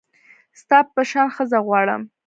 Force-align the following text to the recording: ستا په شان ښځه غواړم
ستا 0.59 0.77
په 0.93 1.01
شان 1.09 1.27
ښځه 1.35 1.59
غواړم 1.67 2.01